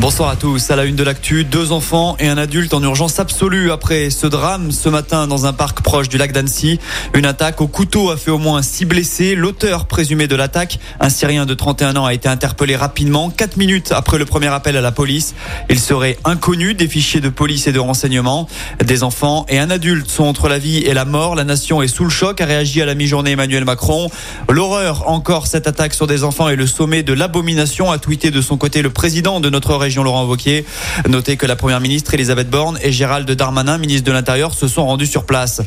[0.00, 0.70] Bonsoir à tous.
[0.70, 4.26] À la une de l'actu, deux enfants et un adulte en urgence absolue après ce
[4.26, 6.80] drame ce matin dans un parc proche du lac d'Annecy.
[7.12, 9.34] Une attaque au couteau a fait au moins six blessés.
[9.34, 13.92] L'auteur présumé de l'attaque, un Syrien de 31 ans, a été interpellé rapidement, quatre minutes
[13.94, 15.34] après le premier appel à la police.
[15.68, 18.48] Il serait inconnu des fichiers de police et de renseignement.
[18.82, 21.34] Des enfants et un adulte sont entre la vie et la mort.
[21.34, 24.08] La nation est sous le choc, a réagi à la mi-journée Emmanuel Macron.
[24.48, 28.40] L'horreur encore cette attaque sur des enfants et le sommet de l'abomination, a tweeté de
[28.40, 30.64] son côté le président de notre région Laurent Wauquiez.
[31.08, 34.86] Notez que la première ministre Elisabeth Borne et Gérald Darmanin, ministre de l'Intérieur, se sont
[34.86, 35.62] rendus sur place.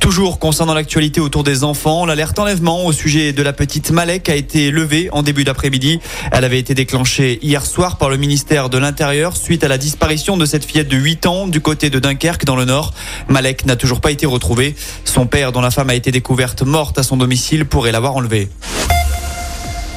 [0.00, 4.34] Toujours concernant l'actualité autour des enfants, l'alerte enlèvement au sujet de la petite Malek a
[4.34, 6.00] été levée en début d'après-midi.
[6.32, 10.36] Elle avait été déclenchée hier soir par le ministère de l'Intérieur suite à la disparition
[10.36, 12.94] de cette fillette de 8 ans du côté de Dunkerque dans le nord.
[13.28, 14.74] Malek n'a toujours pas été retrouvée.
[15.04, 18.48] Son père, dont la femme a été découverte morte à son domicile, pourrait l'avoir enlevée.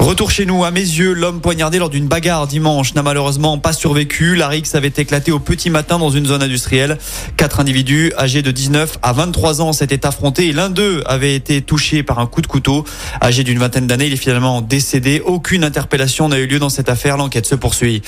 [0.00, 3.74] Retour chez nous, à mes yeux, l'homme poignardé lors d'une bagarre dimanche n'a malheureusement pas
[3.74, 4.34] survécu.
[4.34, 6.96] La rixe avait éclaté au petit matin dans une zone industrielle.
[7.36, 11.60] Quatre individus âgés de 19 à 23 ans s'étaient affrontés et l'un d'eux avait été
[11.60, 12.84] touché par un coup de couteau.
[13.22, 15.20] Âgé d'une vingtaine d'années, il est finalement décédé.
[15.22, 17.18] Aucune interpellation n'a eu lieu dans cette affaire.
[17.18, 18.00] L'enquête se poursuit.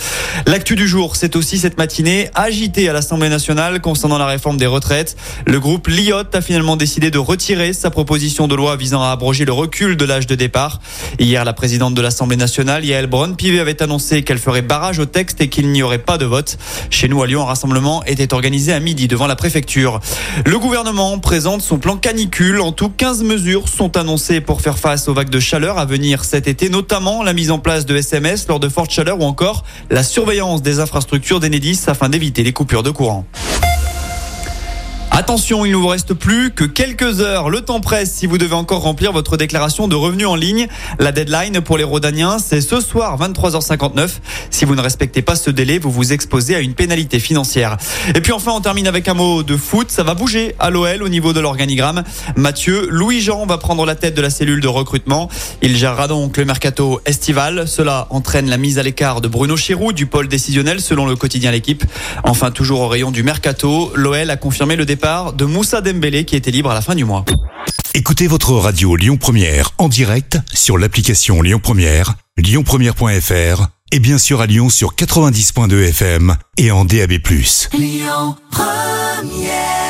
[0.46, 4.66] L'actu du jour, c'est aussi cette matinée agitée à l'Assemblée nationale concernant la réforme des
[4.66, 5.14] retraites.
[5.46, 9.44] Le groupe Liot a finalement décidé de retirer sa proposition de loi visant à abroger
[9.44, 10.80] le recul de l'âge de départ.
[11.18, 15.40] Hier, la présidente de l'Assemblée nationale, Yael Braun-Pivet, avait annoncé qu'elle ferait barrage au texte
[15.40, 16.56] et qu'il n'y aurait pas de vote.
[16.90, 20.00] Chez nous à Lyon, un rassemblement était organisé à midi devant la préfecture.
[20.46, 22.60] Le gouvernement présente son plan canicule.
[22.60, 26.24] En tout, 15 mesures sont annoncées pour faire face aux vagues de chaleur à venir
[26.24, 29.64] cet été, notamment la mise en place de SMS lors de fortes chaleurs ou encore
[29.90, 33.26] la surveillance des infrastructures d'Enedis afin d'éviter les coupures de courant.
[35.14, 37.50] Attention, il ne vous reste plus que quelques heures.
[37.50, 40.68] Le temps presse si vous devez encore remplir votre déclaration de revenus en ligne.
[40.98, 44.08] La deadline pour les Rodaniens, c'est ce soir 23h59.
[44.48, 47.76] Si vous ne respectez pas ce délai, vous vous exposez à une pénalité financière.
[48.14, 49.90] Et puis enfin, on termine avec un mot de foot.
[49.90, 52.04] Ça va bouger à l'OL au niveau de l'organigramme.
[52.36, 55.28] Mathieu Louis-Jean va prendre la tête de la cellule de recrutement.
[55.60, 57.68] Il gérera donc le mercato estival.
[57.68, 61.50] Cela entraîne la mise à l'écart de Bruno Chirou du pôle décisionnel selon le quotidien
[61.50, 61.84] L'équipe.
[62.24, 66.36] Enfin, toujours au rayon du mercato, l'OL a confirmé le départ de Moussa Dembélé qui
[66.36, 67.24] était libre à la fin du mois.
[67.92, 74.40] Écoutez votre radio Lyon Première en direct sur l'application Lyon Première, lyonpremière.fr et bien sûr
[74.40, 77.14] à Lyon sur 90.2 FM et en DAB+.
[77.76, 79.81] Lyon Première